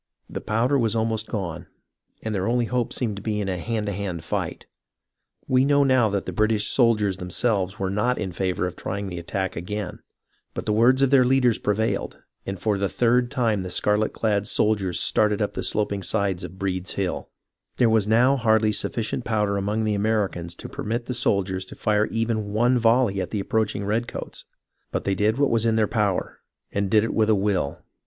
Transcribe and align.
The 0.27 0.41
powder 0.41 0.79
was 0.79 0.95
almost 0.95 1.27
gone, 1.27 1.67
and 2.23 2.33
their 2.33 2.47
only 2.47 2.65
hope 2.65 2.91
seemed 2.91 3.17
to 3.17 3.21
be 3.21 3.39
in 3.39 3.47
a 3.47 3.59
hand 3.59 3.85
to 3.85 3.91
hand 3.91 4.23
fight. 4.23 4.65
We 5.47 5.63
now 5.63 5.83
know 5.83 6.09
that 6.09 6.25
the 6.25 6.33
British 6.33 6.65
soldiers 6.65 7.17
themselves 7.17 7.77
were 7.77 7.91
not 7.91 8.17
in 8.17 8.31
favour 8.31 8.65
of 8.65 8.75
trying 8.75 9.09
the 9.09 9.19
attack 9.19 9.55
again; 9.55 9.99
but 10.55 10.65
the 10.65 10.73
words 10.73 11.03
of 11.03 11.11
the 11.11 11.23
leaders 11.23 11.59
prevailed, 11.59 12.17
and 12.47 12.57
for 12.59 12.79
the 12.79 12.89
third 12.89 13.29
time 13.29 13.61
the 13.61 13.69
scarlet 13.69 14.11
clad 14.11 14.47
soldiers 14.47 14.99
started 14.99 15.39
up 15.39 15.53
the 15.53 15.61
sloping 15.61 16.01
sides 16.01 16.43
of 16.43 16.57
Breed's 16.57 16.93
Hill. 16.93 17.13
BUNKER 17.13 17.17
HILL 17.17 17.75
6^ 17.75 17.77
There 17.77 17.89
was 17.91 18.07
now 18.07 18.37
hardly 18.37 18.71
sufficient 18.71 19.23
powder 19.23 19.55
among 19.55 19.83
the 19.83 19.93
Americans 19.93 20.55
to 20.55 20.67
permit 20.67 21.05
the 21.05 21.13
soldiers 21.13 21.63
to 21.65 21.75
fire 21.75 22.07
even 22.07 22.53
one 22.53 22.79
volley 22.79 23.21
at 23.21 23.29
the 23.29 23.39
approaching 23.39 23.85
redcoats, 23.85 24.45
but 24.89 25.03
they 25.03 25.13
did 25.13 25.37
what 25.37 25.51
was 25.51 25.67
in 25.67 25.75
their 25.75 25.85
power, 25.87 26.39
and 26.71 26.89
did 26.89 27.03
it 27.03 27.13
with 27.13 27.29
a 27.29 27.35
will. 27.35 27.83